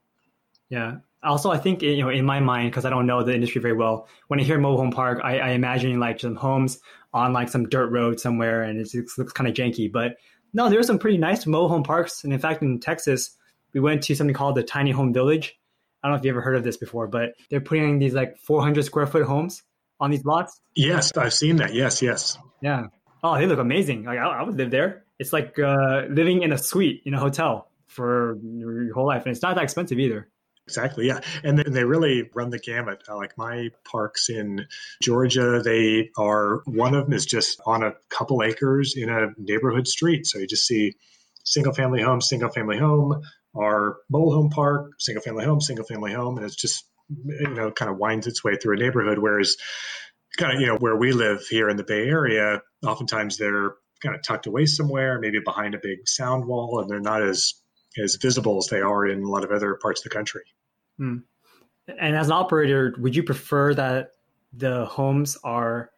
[0.70, 0.96] Yeah.
[1.22, 3.74] Also, I think you know in my mind because I don't know the industry very
[3.74, 4.08] well.
[4.28, 6.78] When I hear mobile home park, I, I imagine like some homes
[7.12, 9.90] on like some dirt road somewhere, and it looks kind of janky.
[9.90, 10.16] But
[10.52, 13.36] no, there are some pretty nice mobile home parks, and in fact, in Texas,
[13.72, 15.58] we went to something called the Tiny Home Village.
[16.02, 18.38] I don't know if you ever heard of this before, but they're putting these like
[18.38, 19.64] 400 square foot homes
[20.00, 20.60] on these lots?
[20.74, 21.74] Yes, I've seen that.
[21.74, 22.38] Yes, yes.
[22.60, 22.86] Yeah.
[23.22, 24.04] Oh, they look amazing.
[24.04, 25.04] Like I, I would live there.
[25.18, 29.32] It's like uh, living in a suite in a hotel for your whole life, and
[29.32, 30.28] it's not that expensive either.
[30.68, 31.06] Exactly.
[31.06, 31.20] Yeah.
[31.42, 33.02] And then they really run the gamut.
[33.08, 34.66] Like my parks in
[35.02, 39.88] Georgia, they are one of them is just on a couple acres in a neighborhood
[39.88, 40.26] street.
[40.26, 40.92] So you just see
[41.42, 43.22] single family home, single family home,
[43.56, 46.36] our mobile home park, single family home, single family home.
[46.36, 49.56] And it's just you know kind of winds its way through a neighborhood whereas
[50.36, 54.14] kind of you know where we live here in the bay area oftentimes they're kind
[54.14, 57.54] of tucked away somewhere maybe behind a big sound wall and they're not as
[58.02, 60.44] as visible as they are in a lot of other parts of the country
[60.98, 61.16] hmm.
[61.98, 64.10] and as an operator would you prefer that
[64.52, 65.90] the homes are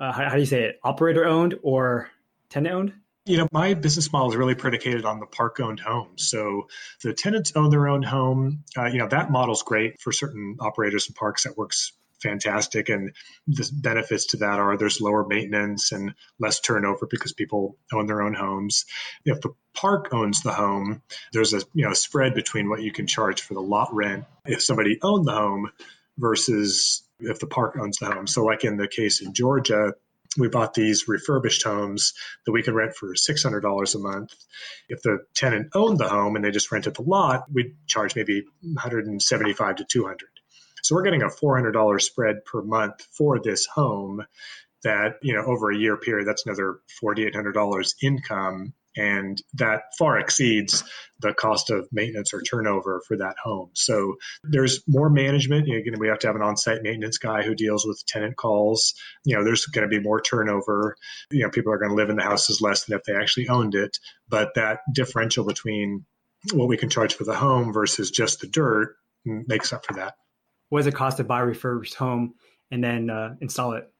[0.00, 2.10] uh, how, how do you say it operator owned or
[2.50, 2.92] tenant owned
[3.28, 6.28] you know, my business model is really predicated on the park owned homes.
[6.28, 6.68] So
[7.02, 8.64] the tenants own their own home.
[8.76, 12.88] Uh, you know, that model's great for certain operators and parks that works fantastic.
[12.88, 13.12] And
[13.46, 18.22] the benefits to that are there's lower maintenance and less turnover because people own their
[18.22, 18.86] own homes.
[19.24, 23.06] If the park owns the home, there's a you know spread between what you can
[23.06, 25.70] charge for the lot rent if somebody owned the home
[26.16, 28.26] versus if the park owns the home.
[28.26, 29.94] So like in the case in Georgia,
[30.36, 32.12] we bought these refurbished homes
[32.44, 34.34] that we could rent for $600 a month.
[34.88, 38.44] If the tenant owned the home and they just rented the lot, we'd charge maybe
[38.62, 40.18] 175 to 200.
[40.82, 44.24] So we're getting a $400 spread per month for this home
[44.84, 50.82] that, you know, over a year period, that's another $4,800 income and that far exceeds
[51.20, 53.70] the cost of maintenance or turnover for that home.
[53.74, 55.66] So there's more management.
[55.66, 58.36] You know, again, we have to have an on-site maintenance guy who deals with tenant
[58.36, 58.94] calls.
[59.24, 60.96] You know, there's going to be more turnover.
[61.30, 63.48] You know, people are going to live in the houses less than if they actually
[63.48, 63.98] owned it.
[64.28, 66.04] But that differential between
[66.52, 70.14] what we can charge for the home versus just the dirt makes up for that.
[70.68, 72.34] What does it cost to buy a refurbished home
[72.70, 73.90] and then uh, install it?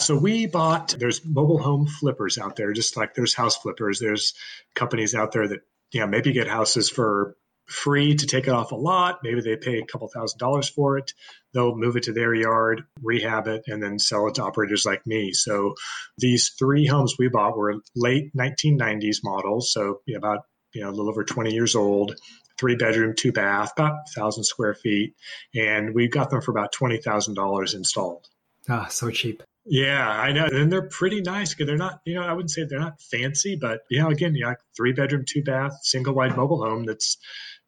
[0.00, 3.98] So we bought, there's mobile home flippers out there, just like there's house flippers.
[3.98, 4.34] There's
[4.74, 5.60] companies out there that,
[5.92, 7.36] you know, maybe get houses for
[7.68, 9.20] free to take it off a lot.
[9.22, 11.12] Maybe they pay a couple thousand dollars for it.
[11.52, 15.06] They'll move it to their yard, rehab it, and then sell it to operators like
[15.06, 15.32] me.
[15.32, 15.74] So
[16.16, 20.40] these three homes we bought were late 1990s models, so about
[20.72, 22.14] you know a little over 20 years old.
[22.58, 25.14] Three bedroom, two bath, about thousand square feet,
[25.54, 28.26] and we got them for about twenty thousand dollars installed.
[28.68, 29.44] Ah, so cheap.
[29.70, 30.46] Yeah, I know.
[30.46, 33.56] And they're pretty nice because they're not, you know, I wouldn't say they're not fancy,
[33.60, 37.18] but you know, again, yeah, three bedroom, two bath, single wide mobile home that's,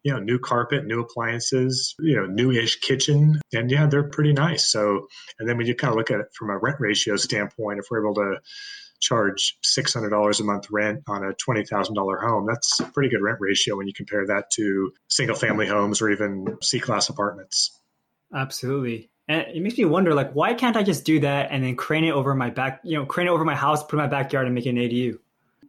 [0.03, 3.39] you know, new carpet, new appliances, you know, newish kitchen.
[3.53, 4.71] And yeah, they're pretty nice.
[4.71, 5.07] So,
[5.39, 7.85] and then when you kind of look at it from a rent ratio standpoint, if
[7.91, 8.37] we're able to
[8.99, 13.77] charge $600 a month rent on a $20,000 home, that's a pretty good rent ratio
[13.77, 17.77] when you compare that to single family homes or even C class apartments.
[18.33, 19.11] Absolutely.
[19.31, 22.03] And it makes me wonder, like, why can't I just do that and then crane
[22.03, 24.07] it over my back, you know, crane it over my house, put it in my
[24.07, 25.19] backyard and make an ADU?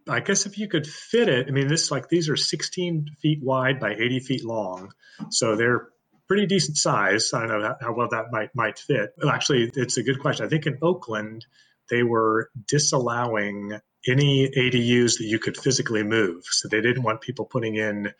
[0.08, 3.40] I guess if you could fit it, I mean, this like these are 16 feet
[3.40, 4.92] wide by 80 feet long,
[5.30, 5.90] so they're
[6.26, 7.32] pretty decent size.
[7.32, 9.10] I don't know how well that might might fit.
[9.16, 10.44] Well, actually, it's a good question.
[10.44, 11.46] I think in Oakland
[11.88, 17.44] they were disallowing any ADUs that you could physically move, so they didn't want people
[17.44, 18.12] putting in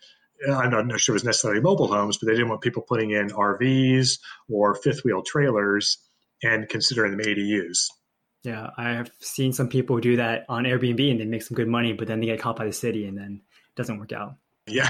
[0.51, 3.29] I'm not sure it was necessarily mobile homes, but they didn't want people putting in
[3.29, 4.19] RVs
[4.49, 5.97] or fifth wheel trailers
[6.43, 7.87] and considering them ADUs.
[8.43, 11.69] Yeah, I have seen some people do that on Airbnb and they make some good
[11.69, 14.35] money, but then they get caught by the city and then it doesn't work out.
[14.67, 14.89] Yeah.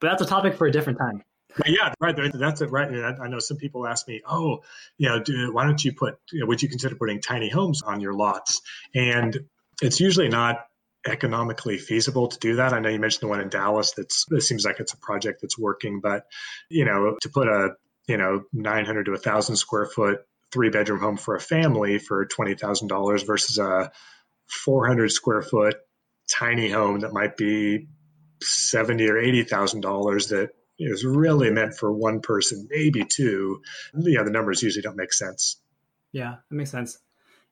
[0.00, 1.22] But that's a topic for a different time.
[1.66, 2.16] Yeah, right.
[2.34, 2.70] That's it.
[2.70, 2.88] Right.
[2.90, 4.62] I know some people ask me, "Oh,
[4.98, 6.18] you know, do, why don't you put?
[6.32, 8.60] You know, would you consider putting tiny homes on your lots?"
[8.92, 9.38] And
[9.80, 10.66] it's usually not
[11.06, 12.72] economically feasible to do that.
[12.72, 13.92] I know you mentioned the one in Dallas.
[13.92, 16.24] That's it seems like it's a project that's working, but
[16.68, 17.70] you know, to put a
[18.06, 20.20] you know 900 to 1,000 square foot
[20.52, 23.90] three bedroom home for a family for twenty thousand dollars versus a
[24.46, 25.76] 400 square foot
[26.30, 27.88] tiny home that might be
[28.42, 33.60] seventy or eighty thousand dollars that is really meant for one person, maybe two.
[33.96, 35.60] Yeah, the numbers usually don't make sense.
[36.12, 36.98] Yeah, that makes sense.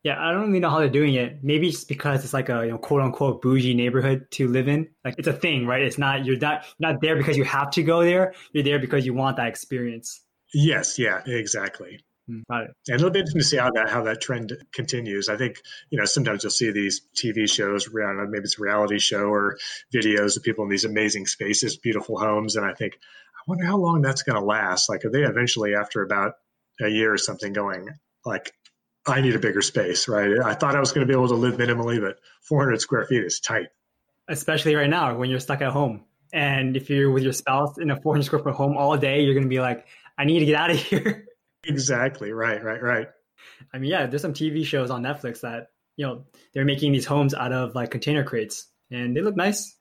[0.02, 1.44] Yeah, I don't really know how they're doing it.
[1.44, 4.88] Maybe it's because it's like a you know quote unquote bougie neighborhood to live in.
[5.04, 5.82] Like it's a thing, right?
[5.82, 8.34] It's not you're not not there because you have to go there.
[8.52, 10.20] You're there because you want that experience.
[10.52, 12.04] Yes, yeah, exactly.
[12.28, 12.70] Mm, got it.
[12.88, 15.28] And it'll be interesting to see how that how that trend continues.
[15.28, 15.58] I think
[15.90, 19.56] you know sometimes you'll see these TV shows, maybe it's a reality show or
[19.94, 22.94] videos of people in these amazing spaces, beautiful homes, and I think
[23.36, 24.88] I wonder how long that's going to last.
[24.88, 26.34] Like, are they eventually after about
[26.80, 27.88] a year or something going
[28.24, 28.52] like
[29.06, 30.38] I need a bigger space, right?
[30.44, 33.24] I thought I was going to be able to live minimally, but 400 square feet
[33.24, 33.68] is tight.
[34.28, 36.04] Especially right now when you're stuck at home.
[36.32, 39.34] And if you're with your spouse in a 400 square foot home all day, you're
[39.34, 39.86] going to be like,
[40.16, 41.26] I need to get out of here.
[41.64, 42.32] Exactly.
[42.32, 43.08] Right, right, right.
[43.72, 47.04] I mean, yeah, there's some TV shows on Netflix that, you know, they're making these
[47.04, 49.76] homes out of like container crates and they look nice.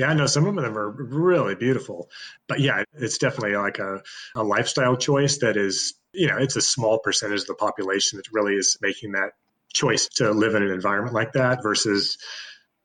[0.00, 2.08] Yeah, I know some of them are really beautiful.
[2.48, 4.02] But yeah, it's definitely like a,
[4.34, 8.32] a lifestyle choice that is you know, it's a small percentage of the population that
[8.32, 9.32] really is making that
[9.74, 12.16] choice to live in an environment like that versus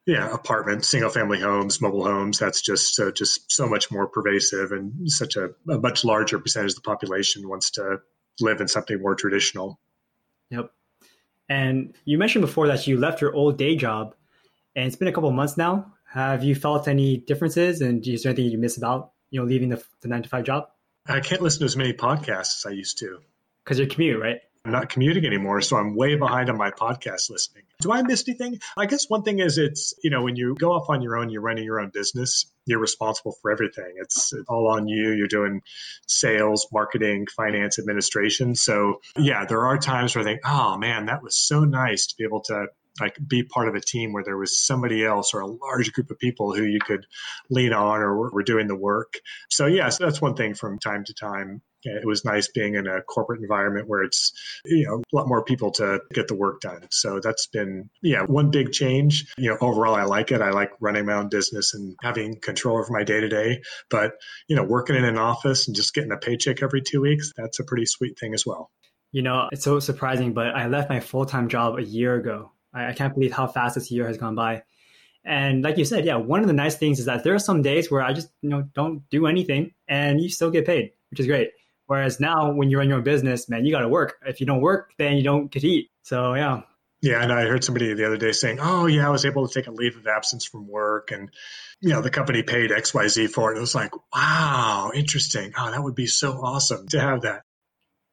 [0.05, 2.37] yeah apartments single family homes mobile homes.
[2.37, 6.71] That's just uh, just so much more pervasive and such a, a, much larger percentage
[6.71, 7.99] of the population wants to
[8.41, 9.79] live in something more traditional.
[10.49, 10.69] Yep.
[11.47, 14.15] And you mentioned before that you left your old day job
[14.75, 18.31] and it's been a couple months now have you felt any differences and is there
[18.31, 20.69] anything you miss about you know leaving the, the nine to five job
[21.07, 23.19] I can't listen to as many podcasts as I used to.
[23.63, 24.39] Because you commute, right?
[24.63, 27.63] I'm not commuting anymore, so I'm way behind on my podcast listening.
[27.81, 28.59] Do I miss anything?
[28.75, 31.29] I guess one thing is it's, you know, when you go off on your own,
[31.29, 33.93] you're running your own business, you're responsible for everything.
[33.97, 35.11] It's all on you.
[35.11, 35.61] You're doing
[36.07, 38.55] sales, marketing, finance, administration.
[38.55, 42.15] So, yeah, there are times where I think, oh man, that was so nice to
[42.17, 42.65] be able to
[42.99, 46.11] like be part of a team where there was somebody else or a large group
[46.11, 47.05] of people who you could
[47.49, 49.15] lean on or were doing the work.
[49.49, 51.61] So yes, yeah, so that's one thing from time to time.
[51.87, 54.33] It was nice being in a corporate environment where it's
[54.65, 56.87] you know a lot more people to get the work done.
[56.89, 59.31] So that's been yeah one big change.
[59.37, 60.41] You know overall I like it.
[60.41, 63.61] I like running my own business and having control over my day to day.
[63.91, 64.13] But
[64.47, 67.59] you know working in an office and just getting a paycheck every two weeks that's
[67.59, 68.71] a pretty sweet thing as well.
[69.11, 72.51] You know it's so surprising, but I left my full time job a year ago
[72.75, 74.63] I, I can't believe how fast this year has gone by.
[75.23, 77.63] And like you said, yeah, one of the nice things is that there are some
[77.63, 81.19] days where I just you know don't do anything and you still get paid, which
[81.19, 81.49] is great.
[81.87, 84.15] Whereas now, when you run your own business, man, you got to work.
[84.25, 85.89] If you don't work, then you don't get to eat.
[86.03, 86.61] So yeah.
[87.01, 89.53] Yeah, and I heard somebody the other day saying, "Oh, yeah, I was able to
[89.53, 91.29] take a leave of absence from work, and
[91.79, 95.53] you know the company paid X, Y, Z for it." It was like, "Wow, interesting.
[95.55, 97.43] Oh, that would be so awesome to have that."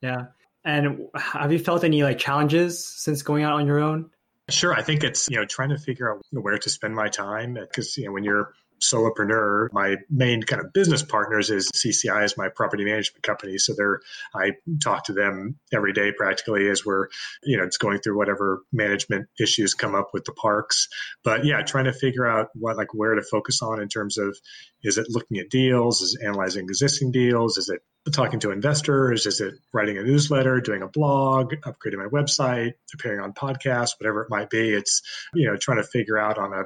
[0.02, 0.26] Yeah,
[0.64, 4.10] and have you felt any like challenges since going out on your own?
[4.50, 4.74] Sure.
[4.74, 7.96] I think it's, you know, trying to figure out where to spend my time because,
[7.96, 8.52] you know, when you're
[8.82, 9.68] solopreneur.
[9.72, 13.58] My main kind of business partners is CCI is my property management company.
[13.58, 14.00] So they're,
[14.34, 14.52] I
[14.82, 17.08] talk to them every day practically as we're,
[17.44, 20.88] you know, it's going through whatever management issues come up with the parks.
[21.24, 24.36] But yeah, trying to figure out what, like where to focus on in terms of,
[24.82, 26.02] is it looking at deals?
[26.02, 27.56] Is analyzing existing deals?
[27.56, 29.26] Is it talking to investors?
[29.26, 34.22] Is it writing a newsletter, doing a blog, upgrading my website, appearing on podcasts, whatever
[34.22, 34.70] it might be?
[34.70, 35.02] It's,
[35.34, 36.64] you know, trying to figure out on a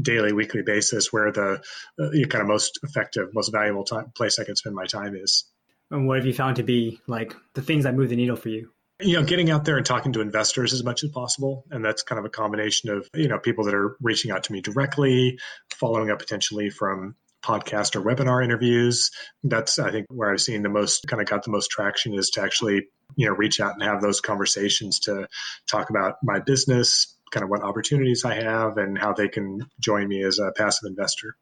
[0.00, 1.60] daily, weekly basis where the
[2.00, 5.44] uh, kind of most effective, most valuable time, place I can spend my time is.
[5.90, 8.50] And what have you found to be like the things that move the needle for
[8.50, 8.70] you?
[9.00, 11.64] You know, getting out there and talking to investors as much as possible.
[11.70, 14.52] And that's kind of a combination of, you know, people that are reaching out to
[14.52, 15.38] me directly,
[15.70, 19.10] following up potentially from podcast or webinar interviews.
[19.44, 22.30] That's, I think, where I've seen the most kind of got the most traction is
[22.30, 25.28] to actually, you know, reach out and have those conversations to
[25.68, 30.08] talk about my business, kind of what opportunities I have and how they can join
[30.08, 31.36] me as a passive investor.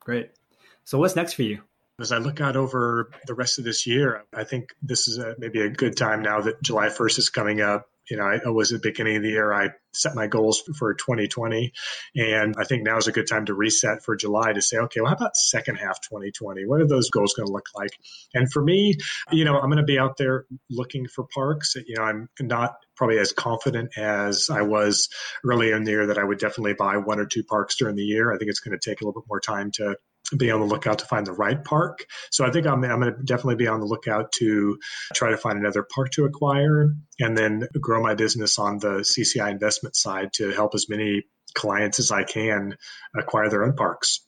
[0.00, 0.30] Great.
[0.84, 1.62] So, what's next for you?
[1.98, 5.34] As I look out over the rest of this year, I think this is a,
[5.38, 8.72] maybe a good time now that July 1st is coming up you know, I was
[8.72, 11.72] at the beginning of the year, I set my goals for 2020.
[12.14, 15.00] And I think now is a good time to reset for July to say, okay,
[15.00, 16.66] well, how about second half 2020?
[16.66, 17.90] What are those goals going to look like?
[18.34, 18.94] And for me,
[19.32, 21.74] you know, I'm going to be out there looking for parks.
[21.74, 25.08] You know, I'm not probably as confident as I was
[25.44, 28.02] earlier in the year that I would definitely buy one or two parks during the
[28.02, 28.32] year.
[28.32, 29.96] I think it's going to take a little bit more time to
[30.36, 32.06] be on the lookout to find the right park.
[32.30, 34.78] So I think I'm, I'm going to definitely be on the lookout to
[35.14, 39.50] try to find another park to acquire and then grow my business on the CCI
[39.50, 41.24] investment side to help as many
[41.54, 42.76] clients as I can
[43.16, 44.20] acquire their own parks.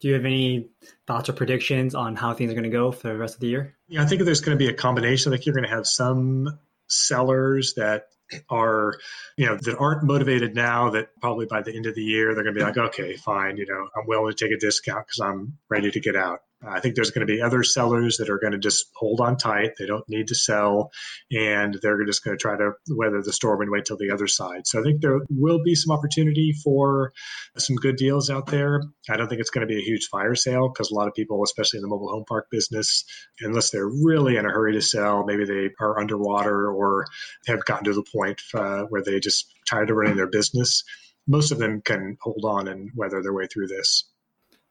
[0.00, 0.68] Do you have any
[1.06, 3.48] thoughts or predictions on how things are going to go for the rest of the
[3.48, 3.74] year?
[3.88, 5.32] Yeah, I think there's going to be a combination.
[5.32, 8.04] I think you're going to have some sellers that
[8.50, 8.94] are
[9.36, 12.44] you know that aren't motivated now that probably by the end of the year they're
[12.44, 15.20] going to be like okay fine you know i'm willing to take a discount because
[15.20, 18.38] i'm ready to get out I think there's going to be other sellers that are
[18.38, 19.72] going to just hold on tight.
[19.78, 20.90] They don't need to sell,
[21.30, 24.26] and they're just going to try to weather the storm and wait till the other
[24.26, 24.66] side.
[24.66, 27.12] So I think there will be some opportunity for
[27.56, 28.82] some good deals out there.
[29.08, 31.14] I don't think it's going to be a huge fire sale because a lot of
[31.14, 33.04] people, especially in the mobile home park business,
[33.40, 37.06] unless they're really in a hurry to sell, maybe they are underwater or
[37.46, 40.82] have gotten to the point uh, where they just tired of running their business.
[41.28, 44.08] Most of them can hold on and weather their way through this.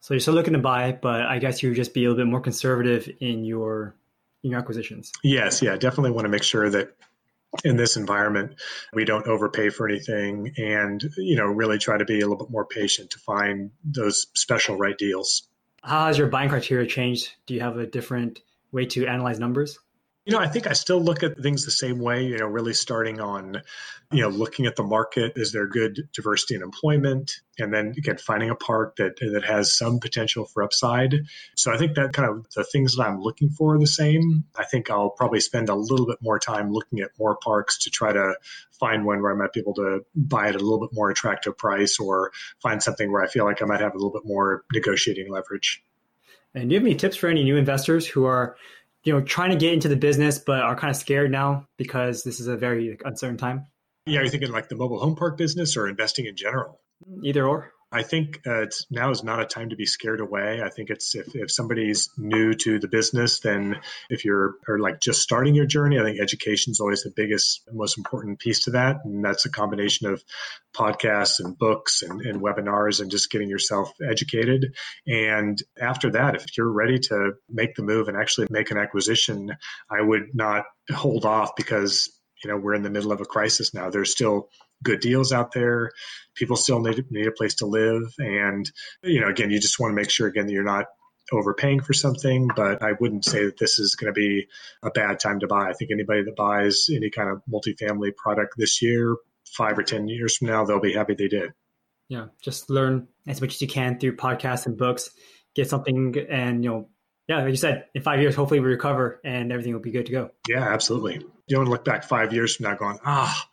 [0.00, 2.24] So you're still looking to buy, but I guess you would just be a little
[2.24, 3.94] bit more conservative in your
[4.42, 5.12] in your acquisitions.
[5.24, 6.94] Yes, yeah, definitely want to make sure that
[7.64, 8.54] in this environment
[8.92, 12.50] we don't overpay for anything and you know really try to be a little bit
[12.50, 15.48] more patient to find those special right deals.
[15.82, 17.32] How has your buying criteria changed?
[17.46, 18.40] Do you have a different
[18.72, 19.78] way to analyze numbers?
[20.28, 22.74] You know, I think I still look at things the same way, you know, really
[22.74, 23.62] starting on,
[24.12, 25.32] you know, looking at the market.
[25.36, 27.32] Is there good diversity in employment?
[27.58, 31.14] And then again, finding a park that, that has some potential for upside.
[31.56, 34.44] So I think that kind of the things that I'm looking for are the same.
[34.54, 37.90] I think I'll probably spend a little bit more time looking at more parks to
[37.90, 38.34] try to
[38.78, 41.08] find one where I might be able to buy it at a little bit more
[41.08, 44.26] attractive price or find something where I feel like I might have a little bit
[44.26, 45.82] more negotiating leverage.
[46.54, 48.56] And do you have any tips for any new investors who are
[49.04, 52.22] you know, trying to get into the business, but are kind of scared now because
[52.22, 53.66] this is a very uncertain time?
[54.06, 56.80] Yeah, are you thinking like the mobile home park business or investing in general?
[57.22, 57.72] Either or.
[57.90, 60.60] I think uh, now is not a time to be scared away.
[60.62, 63.80] I think it's if, if somebody's new to the business, then
[64.10, 67.62] if you're or like just starting your journey, I think education is always the biggest,
[67.72, 68.96] most important piece to that.
[69.04, 70.22] And that's a combination of
[70.74, 74.74] podcasts and books and, and webinars and just getting yourself educated.
[75.06, 79.56] And after that, if you're ready to make the move and actually make an acquisition,
[79.90, 82.10] I would not hold off because
[82.44, 83.90] you know we're in the middle of a crisis now.
[83.90, 84.50] There's still
[84.82, 85.90] good deals out there.
[86.34, 88.70] People still need need a place to live, and
[89.02, 90.86] you know, again, you just want to make sure again that you're not
[91.32, 92.48] overpaying for something.
[92.54, 94.46] But I wouldn't say that this is going to be
[94.82, 95.68] a bad time to buy.
[95.68, 100.08] I think anybody that buys any kind of multifamily product this year, five or ten
[100.08, 101.52] years from now, they'll be happy they did.
[102.08, 105.10] Yeah, just learn as much as you can through podcasts and books.
[105.54, 106.88] Get something, and you know,
[107.28, 110.06] yeah, like you said, in five years, hopefully we recover and everything will be good
[110.06, 110.30] to go.
[110.48, 111.14] Yeah, absolutely.
[111.14, 113.48] You don't want to look back five years from now going, ah,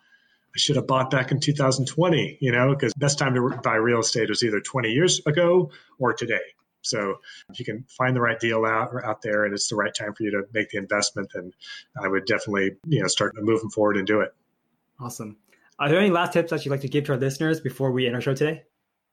[0.56, 4.00] I should have bought back in 2020, you know, because best time to buy real
[4.00, 6.40] estate was either 20 years ago or today.
[6.80, 7.16] So
[7.50, 10.14] if you can find the right deal out out there and it's the right time
[10.14, 11.52] for you to make the investment, then
[12.02, 14.34] I would definitely, you know, start moving forward and do it.
[14.98, 15.36] Awesome.
[15.78, 18.06] Are there any last tips that you'd like to give to our listeners before we
[18.06, 18.62] end our show today?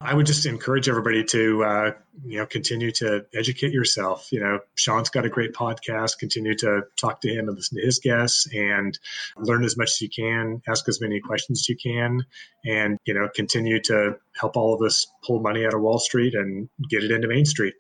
[0.04, 1.92] I would just encourage everybody to, uh,
[2.26, 4.32] you know, continue to educate yourself.
[4.34, 6.20] You know, Sean's got a great podcast.
[6.20, 9.00] Continue to talk to him and listen to his guests and
[9.38, 12.26] learn as much as you can, ask as many questions as you can,
[12.66, 16.36] and, you know, continue to help all of us pull money out of Wall Street
[16.36, 17.76] and get it into Main Street.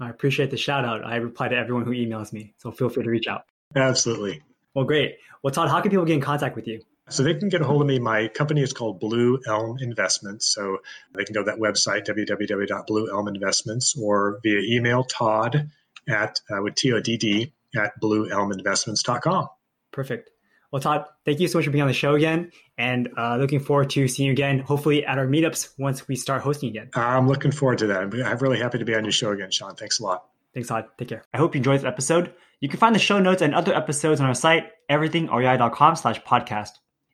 [0.00, 1.04] I appreciate the shout out.
[1.04, 3.44] I reply to everyone who emails me, so feel free to reach out.
[3.76, 4.42] Absolutely.
[4.74, 5.18] Well, great.
[5.42, 6.80] Well, Todd, how can people get in contact with you?
[7.10, 7.98] So they can get a hold of me.
[7.98, 10.46] My company is called Blue Elm Investments.
[10.54, 10.78] So
[11.14, 15.70] they can go to that website, www.blueelminvestments, or via email, Todd
[16.08, 19.48] at, uh, with T-O-D-D, at blueelminvestments.com.
[19.92, 20.30] Perfect.
[20.72, 23.58] Well, Todd, thank you so much for being on the show again, and uh, looking
[23.58, 26.90] forward to seeing you again, hopefully at our meetups once we start hosting again.
[26.94, 28.02] I'm looking forward to that.
[28.02, 29.74] I'm really happy to be on your show again, Sean.
[29.74, 30.26] Thanks a lot.
[30.54, 30.86] Thanks, Todd.
[30.96, 31.24] Take care.
[31.34, 32.32] I hope you enjoyed this episode.
[32.60, 36.70] You can find the show notes and other episodes on our site, everythingrei.com slash podcast.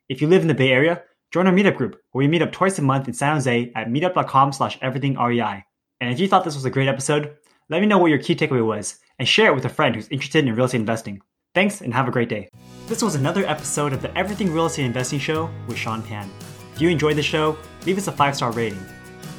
[0.09, 2.51] If you live in the Bay Area, join our meetup group where we meet up
[2.51, 5.63] twice a month in San Jose at meetup.com slash everythingrei.
[5.99, 7.35] And if you thought this was a great episode,
[7.69, 10.07] let me know what your key takeaway was and share it with a friend who's
[10.07, 11.21] interested in real estate investing.
[11.53, 12.49] Thanks and have a great day.
[12.87, 16.29] This was another episode of the Everything Real Estate Investing Show with Sean Pan.
[16.75, 18.83] If you enjoyed the show, leave us a five star rating.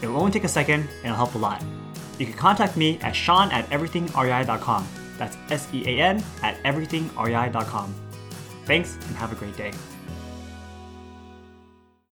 [0.03, 1.63] It will only take a second and it'll help a lot.
[2.19, 4.89] You can contact me at sean at everythingrei.com.
[5.17, 7.95] That's S E A N at everythingrei.com.
[8.65, 9.73] Thanks and have a great day.